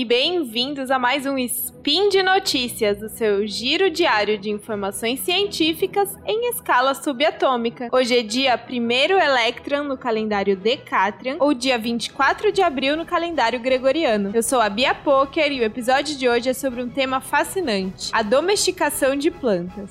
e 0.00 0.04
bem-vindos 0.06 0.90
a 0.90 0.98
mais 0.98 1.26
um 1.26 1.36
Spin 1.36 2.08
de 2.08 2.22
Notícias, 2.22 3.02
o 3.02 3.08
seu 3.10 3.46
giro 3.46 3.90
diário 3.90 4.38
de 4.38 4.48
informações 4.48 5.20
científicas 5.20 6.16
em 6.24 6.48
escala 6.48 6.94
subatômica. 6.94 7.90
Hoje 7.92 8.16
é 8.16 8.22
dia 8.22 8.58
1 8.66 8.90
Electron 9.20 9.82
no 9.82 9.98
calendário 9.98 10.56
Decatrian, 10.56 11.36
ou 11.38 11.52
dia 11.52 11.76
24 11.76 12.50
de 12.50 12.62
abril 12.62 12.96
no 12.96 13.04
calendário 13.04 13.60
Gregoriano. 13.60 14.30
Eu 14.32 14.42
sou 14.42 14.58
a 14.58 14.70
Bia 14.70 14.94
Poker 14.94 15.52
e 15.52 15.60
o 15.60 15.64
episódio 15.64 16.16
de 16.16 16.26
hoje 16.26 16.48
é 16.48 16.54
sobre 16.54 16.82
um 16.82 16.88
tema 16.88 17.20
fascinante: 17.20 18.08
a 18.10 18.22
domesticação 18.22 19.14
de 19.14 19.30
plantas. 19.30 19.90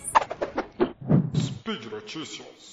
Speed 1.36 1.86
Notícias. 1.86 2.72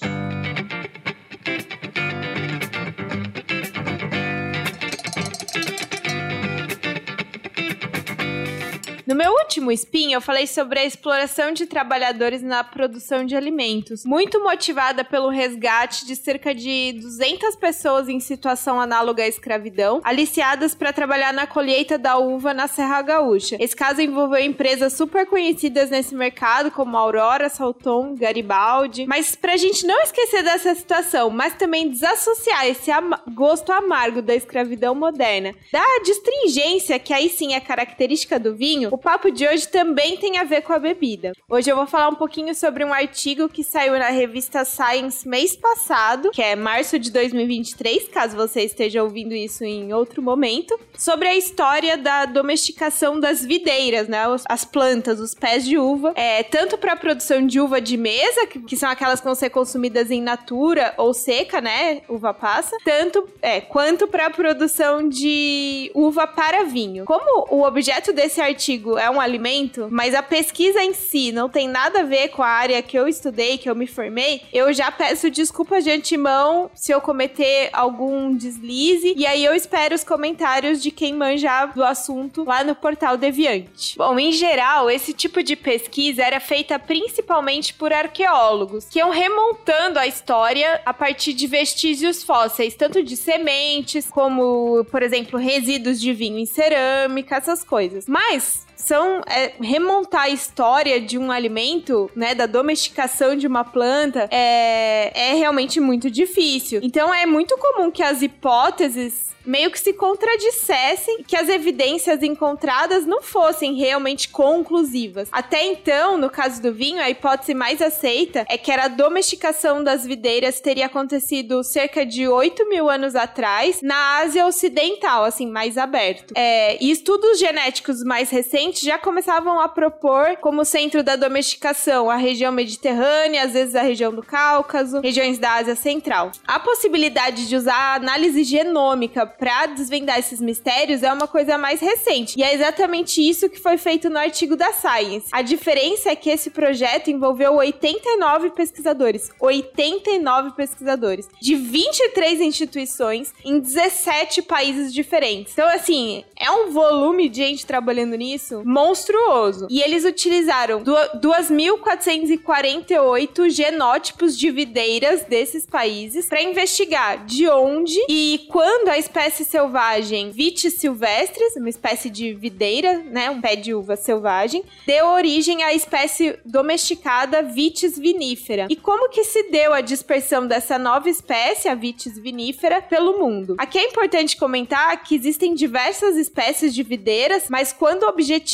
No 9.07 9.15
meu 9.15 9.31
último 9.31 9.71
spin, 9.71 10.11
eu 10.11 10.19
falei 10.19 10.45
sobre 10.45 10.79
a 10.79 10.85
exploração 10.85 11.53
de 11.53 11.65
trabalhadores 11.65 12.41
na 12.41 12.61
produção 12.61 13.23
de 13.23 13.37
alimentos, 13.37 14.03
muito 14.03 14.43
motivada 14.43 15.01
pelo 15.01 15.29
resgate 15.29 16.05
de 16.05 16.13
cerca 16.13 16.53
de 16.53 16.91
200 16.91 17.55
pessoas 17.55 18.09
em 18.09 18.19
situação 18.19 18.81
análoga 18.81 19.23
à 19.23 19.27
escravidão, 19.27 20.01
aliciadas 20.03 20.75
para 20.75 20.91
trabalhar 20.91 21.31
na 21.31 21.47
colheita 21.47 21.97
da 21.97 22.17
uva 22.17 22.53
na 22.53 22.67
Serra 22.67 23.01
Gaúcha. 23.01 23.55
Esse 23.61 23.73
caso 23.73 24.01
envolveu 24.01 24.43
empresas 24.43 24.91
super 24.91 25.25
conhecidas 25.25 25.89
nesse 25.89 26.13
mercado, 26.13 26.69
como 26.69 26.97
Aurora, 26.97 27.47
Salton, 27.47 28.13
Garibaldi. 28.13 29.05
Mas 29.05 29.37
pra 29.37 29.55
gente 29.55 29.87
não 29.87 30.01
esquecer 30.01 30.43
dessa 30.43 30.75
situação, 30.75 31.29
mas 31.29 31.53
também 31.53 31.89
desassociar 31.89 32.67
esse 32.67 32.91
am 32.91 33.11
gosto 33.33 33.71
amargo 33.71 34.21
da 34.21 34.35
escravidão 34.35 34.93
moderna, 34.93 35.53
da 35.71 35.85
distringência 36.03 36.99
que 36.99 37.13
aí 37.13 37.29
sim 37.29 37.53
é 37.53 37.61
característica 37.61 38.37
do 38.37 38.53
vinho, 38.53 38.96
o 38.97 38.99
papo 38.99 39.29
de 39.29 39.47
hoje 39.47 39.67
também 39.67 40.17
tem 40.17 40.39
a 40.39 40.43
ver 40.43 40.63
com 40.63 40.73
a 40.73 40.79
bebida. 40.79 41.31
Hoje 41.47 41.69
eu 41.69 41.75
vou 41.75 41.85
falar 41.85 42.09
um 42.09 42.15
pouquinho 42.15 42.55
sobre 42.55 42.83
um 42.83 42.91
artigo 42.91 43.47
que 43.47 43.63
saiu 43.63 43.93
na 43.99 44.09
revista 44.09 44.65
Science 44.65 45.27
mês 45.27 45.55
passado, 45.55 46.31
que 46.31 46.41
é 46.41 46.55
março 46.55 46.97
de 46.97 47.11
2023, 47.11 48.07
caso 48.07 48.35
você 48.35 48.63
esteja 48.63 49.03
ouvindo 49.03 49.35
isso 49.35 49.63
em 49.63 49.93
outro 49.93 50.19
momento, 50.19 50.77
sobre 50.97 51.27
a 51.27 51.35
história 51.35 51.95
da 51.95 52.25
domesticação 52.25 53.19
das 53.19 53.45
videiras, 53.45 54.07
né? 54.07 54.23
As 54.49 54.65
plantas, 54.65 55.19
os 55.19 55.35
pés 55.35 55.63
de 55.63 55.77
uva, 55.77 56.13
é, 56.15 56.41
tanto 56.41 56.75
para 56.75 56.93
a 56.93 56.97
produção 56.97 57.45
de 57.45 57.59
uva 57.59 57.79
de 57.79 57.97
mesa, 57.97 58.47
que, 58.47 58.75
são 58.75 58.89
aquelas 58.89 59.19
que 59.19 59.25
vão 59.27 59.35
ser 59.35 59.51
consumidas 59.51 60.09
em 60.09 60.23
natura 60.23 60.95
ou 60.97 61.13
seca, 61.13 61.61
né? 61.61 62.01
Uva 62.09 62.33
passa, 62.33 62.75
tanto 62.83 63.29
é, 63.43 63.61
quanto 63.61 64.07
para 64.07 64.25
a 64.25 64.31
produção 64.31 65.07
de 65.07 65.91
uva 65.93 66.25
para 66.25 66.63
vinho. 66.63 67.05
Como 67.05 67.45
o 67.51 67.61
objeto 67.61 68.11
desse 68.11 68.41
artigo 68.41 68.86
é 68.95 69.09
um 69.09 69.19
alimento, 69.19 69.87
mas 69.89 70.13
a 70.13 70.21
pesquisa 70.21 70.83
em 70.83 70.93
si 70.93 71.31
não 71.31 71.49
tem 71.49 71.67
nada 71.67 72.01
a 72.01 72.03
ver 72.03 72.27
com 72.29 72.43
a 72.43 72.47
área 72.47 72.81
que 72.81 72.97
eu 72.97 73.07
estudei, 73.07 73.57
que 73.57 73.69
eu 73.69 73.75
me 73.75 73.87
formei, 73.87 74.43
eu 74.53 74.71
já 74.71 74.91
peço 74.91 75.31
desculpas 75.31 75.83
de 75.83 75.91
antemão 75.91 76.69
se 76.75 76.91
eu 76.91 77.01
cometer 77.01 77.69
algum 77.73 78.35
deslize. 78.35 79.13
E 79.17 79.25
aí 79.25 79.43
eu 79.43 79.55
espero 79.55 79.95
os 79.95 80.03
comentários 80.03 80.81
de 80.81 80.91
quem 80.91 81.13
manja 81.13 81.65
do 81.67 81.83
assunto 81.83 82.43
lá 82.43 82.63
no 82.63 82.75
portal 82.75 83.17
Deviante. 83.17 83.97
Bom, 83.97 84.19
em 84.19 84.31
geral, 84.31 84.89
esse 84.89 85.13
tipo 85.13 85.41
de 85.41 85.55
pesquisa 85.55 86.23
era 86.23 86.39
feita 86.39 86.77
principalmente 86.77 87.73
por 87.73 87.91
arqueólogos, 87.91 88.85
que 88.85 88.99
iam 88.99 89.09
remontando 89.09 89.97
a 89.97 90.05
história 90.05 90.81
a 90.85 90.93
partir 90.93 91.33
de 91.33 91.47
vestígios 91.47 92.23
fósseis, 92.23 92.75
tanto 92.75 93.01
de 93.01 93.15
sementes, 93.15 94.07
como, 94.09 94.85
por 94.91 95.01
exemplo, 95.01 95.39
resíduos 95.39 95.99
de 95.99 96.13
vinho 96.13 96.37
em 96.37 96.45
cerâmica, 96.45 97.35
essas 97.35 97.63
coisas. 97.63 98.05
Mas 98.07 98.67
são 98.77 99.21
é, 99.27 99.53
remontar 99.59 100.23
a 100.23 100.29
história 100.29 101.01
de 101.01 101.17
um 101.17 101.31
alimento, 101.31 102.09
né, 102.15 102.33
da 102.33 102.45
domesticação 102.45 103.35
de 103.35 103.47
uma 103.47 103.63
planta, 103.63 104.29
é, 104.31 105.11
é 105.13 105.33
realmente 105.33 105.79
muito 105.79 106.09
difícil. 106.09 106.79
Então 106.83 107.13
é 107.13 107.25
muito 107.25 107.57
comum 107.57 107.91
que 107.91 108.03
as 108.03 108.21
hipóteses 108.21 109.27
meio 109.47 109.71
que 109.71 109.79
se 109.79 109.93
contradissessem, 109.93 111.23
que 111.25 111.35
as 111.35 111.47
evidências 111.47 112.21
encontradas 112.21 113.05
não 113.05 113.21
fossem 113.21 113.75
realmente 113.75 114.27
conclusivas. 114.27 115.29
Até 115.31 115.63
então, 115.63 116.17
no 116.17 116.29
caso 116.29 116.61
do 116.61 116.73
vinho, 116.73 117.01
a 117.01 117.09
hipótese 117.09 117.53
mais 117.53 117.81
aceita 117.81 118.45
é 118.49 118.57
que 118.57 118.69
a 118.69 118.89
domesticação 118.89 119.81
das 119.81 120.05
videiras 120.05 120.59
teria 120.59 120.87
acontecido 120.87 121.63
cerca 121.63 122.05
de 122.05 122.27
8 122.27 122.67
mil 122.67 122.89
anos 122.89 123.15
atrás 123.15 123.81
na 123.81 124.17
Ásia 124.17 124.45
Ocidental, 124.45 125.23
assim, 125.23 125.47
mais 125.47 125.77
aberto. 125.77 126.33
É, 126.35 126.83
e 126.83 126.91
estudos 126.91 127.39
genéticos 127.39 128.03
mais 128.03 128.29
recentes 128.29 128.66
já 128.73 128.97
começavam 128.97 129.59
a 129.59 129.67
propor 129.67 130.37
como 130.37 130.65
centro 130.65 131.03
da 131.03 131.15
domesticação 131.15 132.09
a 132.09 132.15
região 132.15 132.51
mediterrânea, 132.51 133.43
às 133.43 133.53
vezes 133.53 133.75
a 133.75 133.81
região 133.81 134.13
do 134.13 134.23
Cáucaso, 134.23 135.01
regiões 135.01 135.37
da 135.37 135.53
Ásia 135.53 135.75
Central. 135.75 136.31
A 136.45 136.59
possibilidade 136.59 137.47
de 137.47 137.55
usar 137.55 137.95
análise 137.95 138.43
genômica 138.43 139.25
para 139.25 139.67
desvendar 139.67 140.19
esses 140.19 140.41
mistérios 140.41 141.03
é 141.03 141.11
uma 141.11 141.27
coisa 141.27 141.57
mais 141.57 141.79
recente. 141.79 142.37
E 142.37 142.43
é 142.43 142.53
exatamente 142.53 143.21
isso 143.21 143.49
que 143.49 143.59
foi 143.59 143.77
feito 143.77 144.09
no 144.09 144.17
artigo 144.17 144.55
da 144.55 144.71
Science. 144.73 145.27
A 145.31 145.41
diferença 145.41 146.09
é 146.09 146.15
que 146.15 146.29
esse 146.29 146.49
projeto 146.49 147.09
envolveu 147.09 147.55
89 147.55 148.51
pesquisadores. 148.51 149.29
89 149.39 150.51
pesquisadores. 150.51 151.27
De 151.41 151.55
23 151.55 152.41
instituições 152.41 153.33
em 153.43 153.59
17 153.59 154.41
países 154.41 154.93
diferentes. 154.93 155.53
Então, 155.53 155.67
assim, 155.67 156.23
é 156.39 156.51
um 156.51 156.71
volume 156.71 157.29
de 157.29 157.37
gente 157.37 157.65
trabalhando 157.65 158.15
nisso 158.15 158.56
monstruoso. 158.65 159.67
E 159.69 159.81
eles 159.81 160.05
utilizaram 160.05 160.83
2.448 160.83 163.49
genótipos 163.49 164.37
de 164.37 164.51
videiras 164.51 165.23
desses 165.23 165.65
países 165.65 166.27
para 166.27 166.41
investigar 166.41 167.25
de 167.25 167.47
onde 167.47 167.97
e 168.09 168.45
quando 168.49 168.89
a 168.89 168.97
espécie 168.97 169.45
selvagem 169.45 170.31
Vitis 170.31 170.75
silvestris, 170.75 171.55
uma 171.55 171.69
espécie 171.69 172.09
de 172.09 172.33
videira, 172.33 172.99
né, 172.99 173.29
um 173.29 173.41
pé 173.41 173.55
de 173.55 173.73
uva 173.73 173.95
selvagem, 173.95 174.63
deu 174.85 175.07
origem 175.07 175.63
à 175.63 175.73
espécie 175.73 176.37
domesticada 176.45 177.41
Vitis 177.41 177.97
vinífera. 177.97 178.67
E 178.69 178.75
como 178.75 179.09
que 179.09 179.23
se 179.23 179.49
deu 179.49 179.73
a 179.73 179.81
dispersão 179.81 180.47
dessa 180.47 180.77
nova 180.77 181.09
espécie, 181.09 181.67
a 181.67 181.75
Vitis 181.75 182.17
vinífera, 182.17 182.81
pelo 182.81 183.19
mundo? 183.19 183.55
Aqui 183.57 183.77
é 183.77 183.85
importante 183.85 184.37
comentar 184.37 185.03
que 185.03 185.15
existem 185.15 185.53
diversas 185.53 186.15
espécies 186.15 186.73
de 186.73 186.83
videiras, 186.83 187.47
mas 187.49 187.73
quando 187.73 188.03
o 188.03 188.09
objetivo 188.09 188.46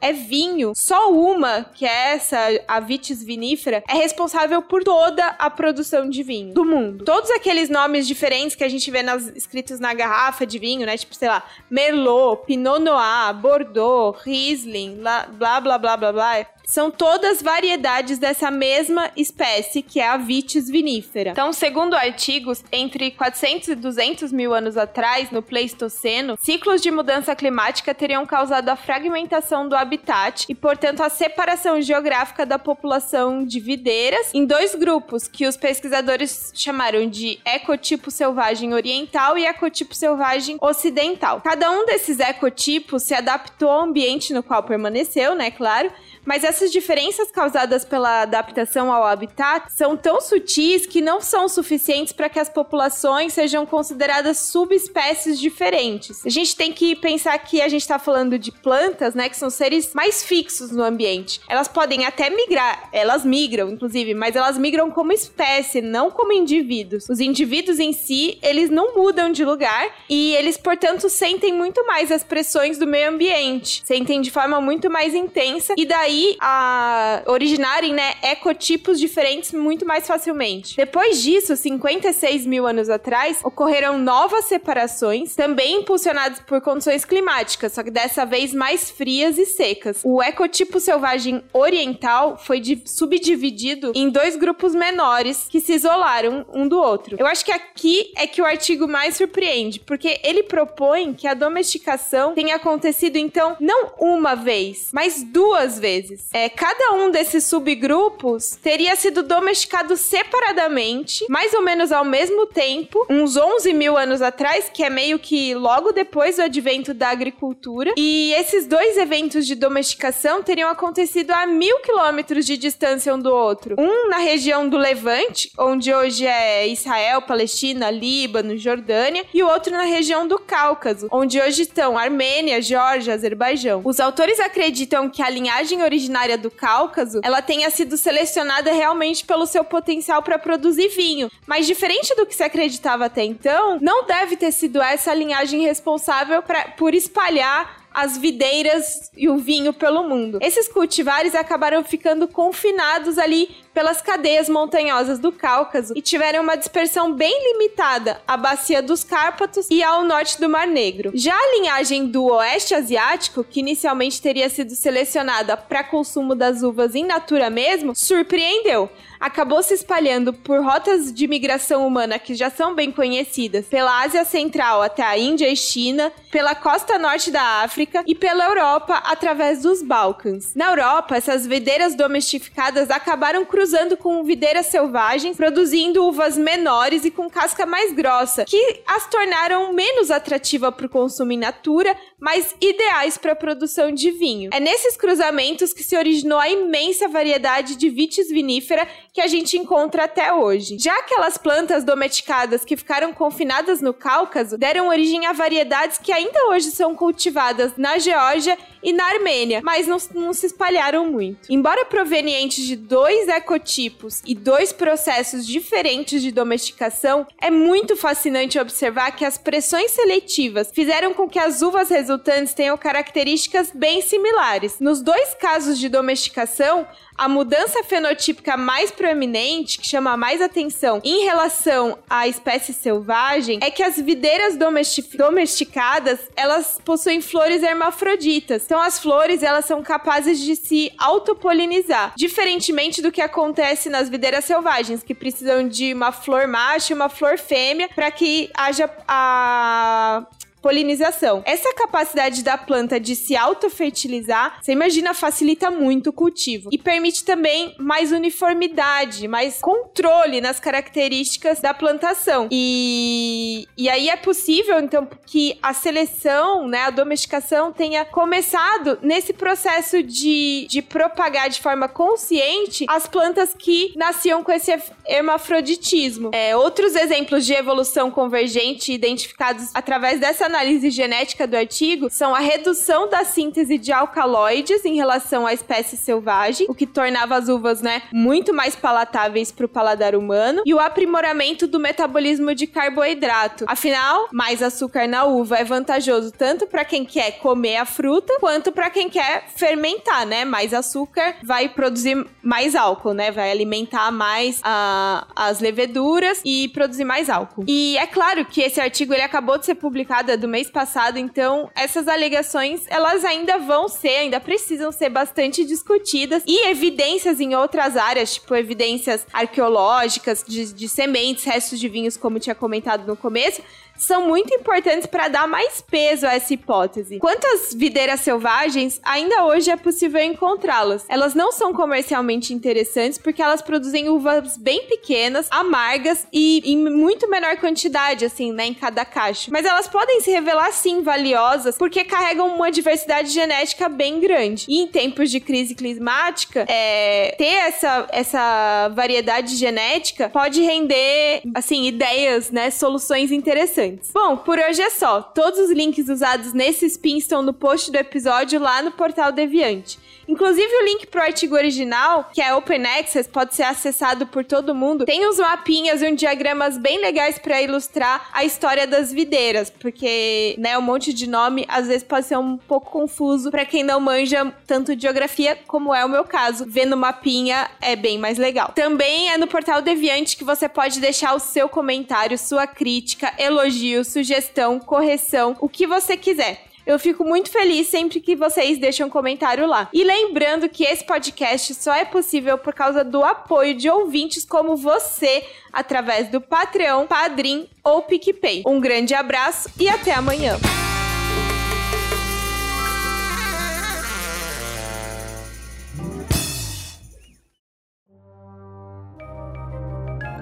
é 0.00 0.12
vinho, 0.12 0.72
só 0.74 1.12
uma, 1.12 1.64
que 1.74 1.84
é 1.84 2.14
essa, 2.14 2.38
a 2.68 2.80
Vitis 2.80 3.22
vinífera, 3.22 3.82
é 3.88 3.94
responsável 3.94 4.62
por 4.62 4.84
toda 4.84 5.26
a 5.26 5.50
produção 5.50 6.08
de 6.08 6.22
vinho 6.22 6.54
do 6.54 6.64
mundo. 6.64 7.04
Todos 7.04 7.30
aqueles 7.30 7.68
nomes 7.68 8.06
diferentes 8.06 8.54
que 8.56 8.64
a 8.64 8.68
gente 8.68 8.90
vê 8.90 9.02
nas, 9.02 9.26
escritos 9.28 9.80
na 9.80 9.92
garrafa 9.94 10.46
de 10.46 10.58
vinho, 10.58 10.86
né? 10.86 10.96
Tipo, 10.96 11.14
sei 11.14 11.28
lá, 11.28 11.42
Merlot, 11.70 12.44
Pinot 12.46 12.78
Noir, 12.78 13.34
Bordeaux, 13.34 14.18
Riesling, 14.22 14.96
blá 14.96 15.26
blá 15.60 15.78
blá 15.78 15.96
blá 15.96 16.12
blá. 16.12 16.46
São 16.70 16.88
todas 16.88 17.42
variedades 17.42 18.16
dessa 18.16 18.48
mesma 18.48 19.10
espécie, 19.16 19.82
que 19.82 19.98
é 19.98 20.06
a 20.06 20.16
Vitis 20.16 20.70
vinífera. 20.70 21.30
Então, 21.30 21.52
segundo 21.52 21.94
artigos, 21.94 22.62
entre 22.70 23.10
400 23.10 23.68
e 23.68 23.74
200 23.74 24.32
mil 24.32 24.54
anos 24.54 24.76
atrás, 24.76 25.32
no 25.32 25.42
Pleistoceno, 25.42 26.36
ciclos 26.40 26.80
de 26.80 26.90
mudança 26.90 27.34
climática 27.34 27.92
teriam 27.92 28.24
causado 28.24 28.68
a 28.68 28.76
fragmentação 28.76 29.68
do 29.68 29.74
habitat 29.74 30.46
e, 30.48 30.54
portanto, 30.54 31.02
a 31.02 31.08
separação 31.08 31.82
geográfica 31.82 32.46
da 32.46 32.58
população 32.58 33.44
de 33.44 33.58
videiras 33.58 34.32
em 34.32 34.46
dois 34.46 34.74
grupos, 34.76 35.26
que 35.26 35.48
os 35.48 35.56
pesquisadores 35.56 36.52
chamaram 36.54 37.08
de 37.10 37.40
ecotipo 37.44 38.12
selvagem 38.12 38.72
oriental 38.74 39.36
e 39.36 39.44
ecotipo 39.44 39.92
selvagem 39.92 40.56
ocidental. 40.60 41.40
Cada 41.40 41.68
um 41.72 41.84
desses 41.84 42.20
ecotipos 42.20 43.02
se 43.02 43.14
adaptou 43.14 43.68
ao 43.68 43.80
ambiente 43.80 44.32
no 44.32 44.42
qual 44.42 44.62
permaneceu, 44.62 45.34
né, 45.34 45.50
claro, 45.50 45.90
mas 46.24 46.44
essas 46.44 46.70
diferenças 46.70 47.30
causadas 47.30 47.84
pela 47.84 48.22
adaptação 48.22 48.92
ao 48.92 49.04
habitat 49.04 49.66
são 49.72 49.96
tão 49.96 50.20
sutis 50.20 50.86
que 50.86 51.00
não 51.00 51.20
são 51.20 51.48
suficientes 51.48 52.12
para 52.12 52.28
que 52.28 52.38
as 52.38 52.48
populações 52.48 53.32
sejam 53.32 53.64
consideradas 53.64 54.38
subespécies 54.38 55.38
diferentes. 55.38 56.24
A 56.24 56.28
gente 56.28 56.54
tem 56.54 56.72
que 56.72 56.94
pensar 56.94 57.38
que 57.38 57.60
a 57.60 57.68
gente 57.68 57.82
está 57.82 57.98
falando 57.98 58.38
de 58.38 58.52
plantas, 58.52 59.14
né, 59.14 59.28
que 59.28 59.36
são 59.36 59.50
seres 59.50 59.94
mais 59.94 60.22
fixos 60.22 60.70
no 60.70 60.82
ambiente. 60.82 61.40
Elas 61.48 61.68
podem 61.68 62.04
até 62.04 62.30
migrar, 62.30 62.88
elas 62.92 63.24
migram, 63.24 63.70
inclusive, 63.70 64.14
mas 64.14 64.36
elas 64.36 64.58
migram 64.58 64.90
como 64.90 65.12
espécie, 65.12 65.80
não 65.80 66.10
como 66.10 66.32
indivíduos. 66.32 67.08
Os 67.08 67.20
indivíduos 67.20 67.78
em 67.78 67.92
si, 67.92 68.38
eles 68.42 68.70
não 68.70 68.94
mudam 68.94 69.32
de 69.32 69.44
lugar 69.44 69.88
e 70.08 70.34
eles, 70.36 70.56
portanto, 70.56 71.08
sentem 71.08 71.52
muito 71.52 71.84
mais 71.86 72.12
as 72.12 72.22
pressões 72.22 72.78
do 72.78 72.86
meio 72.86 73.08
ambiente, 73.08 73.82
sentem 73.84 74.20
de 74.20 74.30
forma 74.30 74.60
muito 74.60 74.90
mais 74.90 75.14
intensa 75.14 75.74
e 75.76 75.86
daí 75.86 76.09
daí 76.10 76.36
a 76.40 77.22
originarem, 77.26 77.92
né, 77.92 78.14
ecotipos 78.22 78.98
diferentes 78.98 79.52
muito 79.52 79.86
mais 79.86 80.06
facilmente. 80.06 80.76
Depois 80.76 81.22
disso, 81.22 81.56
56 81.56 82.46
mil 82.46 82.66
anos 82.66 82.90
atrás, 82.90 83.38
ocorreram 83.44 83.98
novas 83.98 84.46
separações, 84.46 85.36
também 85.36 85.76
impulsionadas 85.76 86.40
por 86.40 86.60
condições 86.60 87.04
climáticas, 87.04 87.72
só 87.72 87.82
que 87.82 87.90
dessa 87.90 88.26
vez 88.26 88.52
mais 88.52 88.90
frias 88.90 89.38
e 89.38 89.46
secas. 89.46 90.00
O 90.04 90.22
ecotipo 90.22 90.80
selvagem 90.80 91.42
oriental 91.52 92.36
foi 92.36 92.60
subdividido 92.84 93.92
em 93.94 94.10
dois 94.10 94.36
grupos 94.36 94.74
menores 94.74 95.46
que 95.48 95.60
se 95.60 95.74
isolaram 95.74 96.44
um 96.52 96.66
do 96.66 96.78
outro. 96.78 97.16
Eu 97.18 97.26
acho 97.26 97.44
que 97.44 97.52
aqui 97.52 98.12
é 98.16 98.26
que 98.26 98.42
o 98.42 98.44
artigo 98.44 98.88
mais 98.88 99.16
surpreende, 99.16 99.80
porque 99.80 100.20
ele 100.24 100.42
propõe 100.42 101.14
que 101.14 101.28
a 101.28 101.34
domesticação 101.34 102.34
tenha 102.34 102.56
acontecido 102.56 103.16
então 103.16 103.56
não 103.60 103.92
uma 103.98 104.34
vez, 104.34 104.90
mas 104.92 105.22
duas 105.22 105.78
vezes. 105.78 105.99
É, 106.32 106.48
cada 106.48 106.94
um 106.94 107.10
desses 107.10 107.44
subgrupos 107.44 108.58
teria 108.62 108.94
sido 108.96 109.22
domesticado 109.22 109.96
separadamente, 109.96 111.24
mais 111.28 111.52
ou 111.54 111.62
menos 111.62 111.92
ao 111.92 112.04
mesmo 112.04 112.46
tempo, 112.46 113.06
uns 113.08 113.36
11 113.36 113.72
mil 113.72 113.96
anos 113.96 114.22
atrás, 114.22 114.70
que 114.72 114.82
é 114.82 114.90
meio 114.90 115.18
que 115.18 115.54
logo 115.54 115.92
depois 115.92 116.36
do 116.36 116.42
advento 116.42 116.94
da 116.94 117.08
agricultura. 117.08 117.92
E 117.96 118.32
esses 118.36 118.66
dois 118.66 118.96
eventos 118.96 119.46
de 119.46 119.54
domesticação 119.54 120.42
teriam 120.42 120.70
acontecido 120.70 121.30
a 121.30 121.46
mil 121.46 121.78
quilômetros 121.80 122.46
de 122.46 122.56
distância 122.56 123.14
um 123.14 123.18
do 123.18 123.32
outro. 123.32 123.76
Um 123.78 124.08
na 124.08 124.18
região 124.18 124.68
do 124.68 124.76
Levante, 124.76 125.50
onde 125.58 125.92
hoje 125.92 126.26
é 126.26 126.66
Israel, 126.68 127.22
Palestina, 127.22 127.90
Líbano, 127.90 128.56
Jordânia, 128.56 129.24
e 129.32 129.42
o 129.42 129.48
outro 129.48 129.72
na 129.72 129.84
região 129.84 130.26
do 130.26 130.38
Cáucaso, 130.38 131.08
onde 131.10 131.40
hoje 131.40 131.62
estão 131.62 131.98
Armênia, 131.98 132.60
Geórgia, 132.62 133.14
Azerbaijão. 133.14 133.82
Os 133.84 134.00
autores 134.00 134.40
acreditam 134.40 135.08
que 135.08 135.22
a 135.22 135.30
linhagem 135.30 135.82
originária 135.90 136.38
do 136.38 136.50
Cáucaso, 136.50 137.20
ela 137.22 137.42
tenha 137.42 137.68
sido 137.70 137.96
selecionada 137.96 138.72
realmente 138.72 139.24
pelo 139.24 139.46
seu 139.46 139.64
potencial 139.64 140.22
para 140.22 140.38
produzir 140.38 140.88
vinho, 140.88 141.30
mas 141.46 141.66
diferente 141.66 142.14
do 142.14 142.24
que 142.24 142.34
se 142.34 142.42
acreditava 142.42 143.06
até 143.06 143.24
então, 143.24 143.78
não 143.80 144.06
deve 144.06 144.36
ter 144.36 144.52
sido 144.52 144.80
essa 144.80 145.10
a 145.10 145.14
linhagem 145.14 145.62
responsável 145.62 146.42
pra, 146.42 146.68
por 146.76 146.94
espalhar 146.94 147.80
as 147.92 148.16
videiras 148.16 149.10
e 149.16 149.28
o 149.28 149.36
vinho 149.36 149.72
pelo 149.72 150.04
mundo. 150.04 150.38
Esses 150.40 150.68
cultivares 150.68 151.34
acabaram 151.34 151.82
ficando 151.82 152.28
confinados 152.28 153.18
ali 153.18 153.56
pelas 153.72 154.02
cadeias 154.02 154.48
montanhosas 154.48 155.18
do 155.18 155.32
Cáucaso 155.32 155.92
e 155.96 156.02
tiveram 156.02 156.42
uma 156.42 156.56
dispersão 156.56 157.12
bem 157.12 157.52
limitada 157.52 158.20
à 158.26 158.36
bacia 158.36 158.82
dos 158.82 159.04
Cárpatos 159.04 159.68
e 159.70 159.82
ao 159.82 160.04
norte 160.04 160.40
do 160.40 160.48
Mar 160.48 160.66
Negro. 160.66 161.12
Já 161.14 161.34
a 161.34 161.56
linhagem 161.56 162.06
do 162.06 162.24
Oeste 162.24 162.74
Asiático, 162.74 163.44
que 163.44 163.60
inicialmente 163.60 164.20
teria 164.20 164.48
sido 164.48 164.74
selecionada 164.74 165.56
para 165.56 165.84
consumo 165.84 166.34
das 166.34 166.62
uvas 166.62 166.94
in 166.94 167.04
natura 167.04 167.50
mesmo, 167.50 167.94
surpreendeu 167.94 168.90
acabou 169.20 169.62
se 169.62 169.74
espalhando 169.74 170.32
por 170.32 170.64
rotas 170.64 171.12
de 171.12 171.28
migração 171.28 171.86
humana 171.86 172.18
que 172.18 172.34
já 172.34 172.48
são 172.48 172.74
bem 172.74 172.90
conhecidas, 172.90 173.66
pela 173.66 174.02
Ásia 174.02 174.24
Central 174.24 174.80
até 174.80 175.02
a 175.02 175.18
Índia 175.18 175.48
e 175.48 175.56
China, 175.56 176.10
pela 176.30 176.54
costa 176.54 176.98
norte 176.98 177.30
da 177.30 177.62
África 177.62 178.02
e 178.06 178.14
pela 178.14 178.46
Europa 178.46 178.94
através 179.04 179.60
dos 179.62 179.82
Balcãs. 179.82 180.54
Na 180.54 180.70
Europa, 180.70 181.16
essas 181.16 181.46
videiras 181.46 181.94
domesticadas 181.94 182.90
acabaram 182.90 183.44
cruzando 183.44 183.96
com 183.96 184.24
videiras 184.24 184.66
selvagens, 184.66 185.36
produzindo 185.36 186.06
uvas 186.06 186.38
menores 186.38 187.04
e 187.04 187.10
com 187.10 187.28
casca 187.28 187.66
mais 187.66 187.92
grossa, 187.92 188.46
que 188.46 188.82
as 188.86 189.06
tornaram 189.08 189.72
menos 189.72 190.10
atrativa 190.10 190.72
para 190.72 190.86
o 190.86 190.90
consumo 190.90 191.32
in 191.32 191.38
natura, 191.38 191.94
mas 192.18 192.54
ideais 192.60 193.18
para 193.18 193.32
a 193.32 193.36
produção 193.36 193.92
de 193.92 194.10
vinho. 194.10 194.50
É 194.52 194.60
nesses 194.60 194.96
cruzamentos 194.96 195.72
que 195.72 195.82
se 195.82 195.96
originou 195.96 196.38
a 196.38 196.48
imensa 196.48 197.08
variedade 197.08 197.76
de 197.76 197.90
vitis 197.90 198.28
vinífera 198.28 198.88
que 199.12 199.20
a 199.20 199.26
gente 199.26 199.56
encontra 199.56 200.04
até 200.04 200.32
hoje. 200.32 200.78
Já 200.78 200.96
aquelas 200.98 201.36
plantas 201.36 201.84
domesticadas 201.84 202.64
que 202.64 202.76
ficaram 202.76 203.12
confinadas 203.12 203.80
no 203.80 203.92
Cáucaso 203.92 204.56
deram 204.56 204.88
origem 204.88 205.26
a 205.26 205.32
variedades 205.32 205.98
que 205.98 206.12
ainda 206.12 206.48
hoje 206.48 206.70
são 206.70 206.94
cultivadas 206.94 207.72
na 207.76 207.98
Geórgia 207.98 208.56
e 208.82 208.92
na 208.92 209.04
Armênia, 209.04 209.60
mas 209.62 209.86
não, 209.86 209.98
não 210.14 210.32
se 210.32 210.46
espalharam 210.46 211.06
muito. 211.06 211.50
Embora 211.50 211.84
provenientes 211.84 212.64
de 212.64 212.76
dois 212.76 213.28
ecotipos 213.28 214.22
e 214.26 214.34
dois 214.34 214.72
processos 214.72 215.46
diferentes 215.46 216.22
de 216.22 216.30
domesticação, 216.30 217.26
é 217.40 217.50
muito 217.50 217.96
fascinante 217.96 218.58
observar 218.58 219.12
que 219.12 219.24
as 219.24 219.38
pressões 219.38 219.90
seletivas 219.92 220.70
fizeram 220.72 221.12
com 221.12 221.28
que 221.28 221.38
as 221.38 221.62
uvas 221.62 221.90
resultantes 221.90 222.54
tenham 222.54 222.76
características 222.76 223.70
bem 223.74 224.00
similares. 224.00 224.78
Nos 224.80 225.00
dois 225.00 225.34
casos 225.34 225.78
de 225.78 225.88
domesticação, 225.88 226.86
a 227.20 227.28
mudança 227.28 227.82
fenotípica 227.84 228.56
mais 228.56 228.90
proeminente, 228.90 229.78
que 229.78 229.86
chama 229.86 230.16
mais 230.16 230.40
atenção 230.40 231.02
em 231.04 231.24
relação 231.24 231.98
à 232.08 232.26
espécie 232.26 232.72
selvagem, 232.72 233.58
é 233.62 233.70
que 233.70 233.82
as 233.82 233.96
videiras 233.96 234.56
domesticadas, 234.56 236.18
elas 236.34 236.80
possuem 236.82 237.20
flores 237.20 237.62
hermafroditas. 237.62 238.62
Então 238.70 238.80
as 238.80 239.00
flores, 239.00 239.42
elas 239.42 239.64
são 239.64 239.82
capazes 239.82 240.38
de 240.38 240.54
se 240.54 240.92
autopolinizar, 240.96 242.12
diferentemente 242.14 243.02
do 243.02 243.10
que 243.10 243.20
acontece 243.20 243.90
nas 243.90 244.08
videiras 244.08 244.44
selvagens, 244.44 245.02
que 245.02 245.12
precisam 245.12 245.66
de 245.66 245.92
uma 245.92 246.12
flor 246.12 246.46
macho 246.46 246.92
e 246.92 246.94
uma 246.94 247.08
flor 247.08 247.36
fêmea 247.36 247.88
para 247.92 248.08
que 248.12 248.48
haja 248.54 248.88
a 249.08 250.24
polinização. 250.60 251.42
Essa 251.46 251.72
capacidade 251.74 252.42
da 252.42 252.58
planta 252.58 253.00
de 253.00 253.16
se 253.16 253.36
autofertilizar, 253.36 254.58
você 254.60 254.72
imagina, 254.72 255.14
facilita 255.14 255.70
muito 255.70 256.10
o 256.10 256.12
cultivo 256.12 256.70
e 256.72 256.78
permite 256.78 257.24
também 257.24 257.74
mais 257.78 258.12
uniformidade, 258.12 259.26
mais 259.26 259.60
controle 259.60 260.40
nas 260.40 260.60
características 260.60 261.60
da 261.60 261.72
plantação. 261.72 262.48
E, 262.50 263.66
e 263.76 263.88
aí 263.88 264.08
é 264.08 264.16
possível, 264.16 264.78
então, 264.80 265.08
que 265.26 265.58
a 265.62 265.72
seleção, 265.72 266.68
né, 266.68 266.82
a 266.82 266.90
domesticação 266.90 267.72
tenha 267.72 268.04
começado 268.04 268.98
nesse 269.02 269.32
processo 269.32 270.02
de, 270.02 270.66
de 270.68 270.82
propagar 270.82 271.48
de 271.48 271.60
forma 271.60 271.88
consciente 271.88 272.84
as 272.88 273.06
plantas 273.06 273.54
que 273.56 273.92
nasciam 273.96 274.42
com 274.42 274.52
esse 274.52 274.76
hermafroditismo. 275.06 276.30
É, 276.32 276.56
outros 276.56 276.94
exemplos 276.94 277.46
de 277.46 277.54
evolução 277.54 278.10
convergente 278.10 278.92
identificados 278.92 279.70
através 279.74 280.20
dessa 280.20 280.49
análise 280.50 280.90
genética 280.90 281.46
do 281.46 281.56
artigo 281.56 282.08
são 282.10 282.34
a 282.34 282.40
redução 282.40 283.08
da 283.08 283.24
síntese 283.24 283.78
de 283.78 283.92
alcaloides 283.92 284.84
em 284.84 284.96
relação 284.96 285.46
à 285.46 285.54
espécie 285.54 285.96
selvagem, 285.96 286.66
o 286.68 286.74
que 286.74 286.86
tornava 286.86 287.36
as 287.36 287.48
uvas, 287.48 287.80
né, 287.80 288.02
muito 288.12 288.52
mais 288.52 288.74
palatáveis 288.74 289.52
para 289.52 289.66
o 289.66 289.68
paladar 289.68 290.14
humano, 290.14 290.62
e 290.66 290.74
o 290.74 290.80
aprimoramento 290.80 291.66
do 291.66 291.78
metabolismo 291.78 292.54
de 292.54 292.66
carboidrato. 292.66 293.64
Afinal, 293.68 294.28
mais 294.32 294.62
açúcar 294.62 295.06
na 295.06 295.24
uva 295.24 295.56
é 295.56 295.64
vantajoso 295.64 296.32
tanto 296.32 296.66
para 296.66 296.84
quem 296.84 297.04
quer 297.04 297.38
comer 297.38 297.76
a 297.76 297.84
fruta 297.84 298.36
quanto 298.40 298.72
para 298.72 298.90
quem 298.90 299.08
quer 299.08 299.44
fermentar, 299.54 300.26
né? 300.26 300.44
Mais 300.44 300.74
açúcar 300.74 301.36
vai 301.42 301.68
produzir 301.68 302.26
mais 302.42 302.74
álcool, 302.74 303.14
né? 303.14 303.30
Vai 303.30 303.50
alimentar 303.50 304.10
mais 304.10 304.60
a, 304.64 305.26
as 305.36 305.60
leveduras 305.60 306.40
e 306.44 306.68
produzir 306.68 307.04
mais 307.04 307.30
álcool. 307.30 307.64
E 307.68 307.96
é 307.98 308.06
claro 308.06 308.44
que 308.44 308.60
esse 308.60 308.80
artigo 308.80 309.14
ele 309.14 309.22
acabou 309.22 309.56
de 309.56 309.66
ser 309.66 309.76
publicado 309.76 310.32
do 310.40 310.48
mês 310.48 310.70
passado, 310.70 311.18
então 311.18 311.70
essas 311.74 312.08
alegações 312.08 312.82
elas 312.88 313.24
ainda 313.24 313.58
vão 313.58 313.88
ser, 313.88 314.16
ainda 314.16 314.40
precisam 314.40 314.90
ser 314.90 315.10
bastante 315.10 315.64
discutidas. 315.64 316.42
E 316.46 316.66
evidências 316.68 317.40
em 317.40 317.54
outras 317.54 317.96
áreas, 317.96 318.34
tipo 318.34 318.54
evidências 318.56 319.26
arqueológicas 319.32 320.44
de, 320.46 320.72
de 320.72 320.88
sementes, 320.88 321.44
restos 321.44 321.78
de 321.78 321.88
vinhos, 321.88 322.16
como 322.16 322.40
tinha 322.40 322.54
comentado 322.54 323.06
no 323.06 323.16
começo, 323.16 323.62
são 324.00 324.26
muito 324.26 324.52
importantes 324.54 325.06
para 325.06 325.28
dar 325.28 325.46
mais 325.46 325.82
peso 325.82 326.26
a 326.26 326.34
essa 326.34 326.54
hipótese. 326.54 327.18
Quantas 327.18 327.74
videiras 327.74 328.20
selvagens 328.20 328.98
ainda 329.04 329.44
hoje 329.44 329.70
é 329.70 329.76
possível 329.76 330.20
encontrá-las? 330.22 331.04
Elas 331.08 331.34
não 331.34 331.52
são 331.52 331.72
comercialmente 331.72 332.54
interessantes 332.54 333.18
porque 333.18 333.42
elas 333.42 333.60
produzem 333.60 334.08
uvas 334.08 334.56
bem 334.56 334.86
pequenas, 334.86 335.48
amargas 335.50 336.26
e 336.32 336.62
em 336.64 336.78
muito 336.78 337.28
menor 337.28 337.58
quantidade, 337.58 338.24
assim, 338.24 338.52
né, 338.52 338.66
em 338.66 338.74
cada 338.74 339.04
caixa. 339.04 339.50
Mas 339.52 339.66
elas 339.66 339.86
podem 339.86 340.20
se 340.22 340.30
revelar 340.30 340.72
sim 340.72 341.02
valiosas 341.02 341.76
porque 341.76 342.02
carregam 342.02 342.48
uma 342.54 342.70
diversidade 342.70 343.28
genética 343.28 343.88
bem 343.88 344.18
grande. 344.18 344.64
E 344.66 344.80
em 344.80 344.86
tempos 344.86 345.30
de 345.30 345.40
crise 345.40 345.74
climática, 345.74 346.64
é, 346.68 347.34
ter 347.36 347.44
essa, 347.44 348.08
essa 348.10 348.88
variedade 348.94 349.56
genética 349.56 350.30
pode 350.30 350.62
render, 350.62 351.42
assim, 351.54 351.84
ideias, 351.86 352.50
né, 352.50 352.70
soluções 352.70 353.30
interessantes 353.30 353.89
interessantes. 353.90 354.10
Bom, 354.12 354.36
por 354.36 354.58
hoje 354.58 354.80
é 354.80 354.90
só. 354.90 355.22
Todos 355.22 355.58
os 355.58 355.70
links 355.70 356.08
usados 356.08 356.52
nesse 356.52 356.86
spin 356.86 357.16
estão 357.16 357.42
no 357.42 357.52
post 357.52 357.90
do 357.90 357.96
episódio 357.96 358.60
lá 358.60 358.82
no 358.82 358.92
portal 358.92 359.32
Deviante. 359.32 359.98
Inclusive 360.30 360.72
o 360.76 360.84
link 360.84 361.08
pro 361.08 361.20
artigo 361.20 361.56
original, 361.56 362.30
que 362.32 362.40
é 362.40 362.54
Open 362.54 362.86
Access, 362.86 363.28
pode 363.28 363.52
ser 363.52 363.64
acessado 363.64 364.28
por 364.28 364.44
todo 364.44 364.72
mundo. 364.72 365.04
Tem 365.04 365.28
uns 365.28 365.38
mapinhas 365.38 366.00
e 366.00 366.06
uns 366.06 366.16
diagramas 366.16 366.78
bem 366.78 367.00
legais 367.00 367.36
para 367.36 367.60
ilustrar 367.60 368.30
a 368.32 368.44
história 368.44 368.86
das 368.86 369.12
videiras, 369.12 369.70
porque, 369.70 370.54
né, 370.56 370.78
um 370.78 370.82
monte 370.82 371.12
de 371.12 371.28
nome 371.28 371.66
às 371.68 371.88
vezes 371.88 372.04
pode 372.04 372.26
ser 372.26 372.38
um 372.38 372.56
pouco 372.56 372.92
confuso 372.92 373.50
para 373.50 373.64
quem 373.64 373.82
não 373.82 373.98
manja 373.98 374.54
tanto 374.68 374.96
geografia, 374.96 375.58
como 375.66 375.92
é 375.92 376.04
o 376.04 376.08
meu 376.08 376.22
caso. 376.22 376.64
Vendo 376.68 376.96
mapinha 376.96 377.68
é 377.80 377.96
bem 377.96 378.16
mais 378.16 378.38
legal. 378.38 378.70
Também 378.72 379.30
é 379.30 379.36
no 379.36 379.48
portal 379.48 379.82
Deviante 379.82 380.36
que 380.36 380.44
você 380.44 380.68
pode 380.68 381.00
deixar 381.00 381.34
o 381.34 381.40
seu 381.40 381.68
comentário, 381.68 382.38
sua 382.38 382.68
crítica, 382.68 383.34
elogio, 383.36 384.04
sugestão, 384.04 384.78
correção, 384.78 385.56
o 385.60 385.68
que 385.68 385.88
você 385.88 386.16
quiser. 386.16 386.69
Eu 386.90 386.98
fico 386.98 387.22
muito 387.22 387.52
feliz 387.52 387.86
sempre 387.86 388.18
que 388.18 388.34
vocês 388.34 388.76
deixam 388.76 389.06
um 389.06 389.10
comentário 389.10 389.64
lá. 389.64 389.88
E 389.92 390.02
lembrando 390.02 390.68
que 390.68 390.82
esse 390.82 391.04
podcast 391.04 391.72
só 391.74 391.94
é 391.94 392.04
possível 392.04 392.58
por 392.58 392.74
causa 392.74 393.04
do 393.04 393.22
apoio 393.22 393.76
de 393.76 393.88
ouvintes 393.88 394.44
como 394.44 394.74
você, 394.74 395.44
através 395.72 396.26
do 396.26 396.40
Patreon, 396.40 397.06
Padrim 397.06 397.68
ou 397.84 398.02
PicPay. 398.02 398.64
Um 398.66 398.80
grande 398.80 399.14
abraço 399.14 399.70
e 399.78 399.88
até 399.88 400.12
amanhã. 400.12 400.58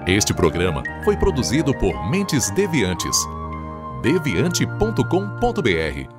Este 0.07 0.33
programa 0.33 0.81
foi 1.03 1.15
produzido 1.15 1.77
por 1.77 2.09
Mentes 2.09 2.49
Deviantes. 2.49 3.15
deviante.com.br 4.01 6.18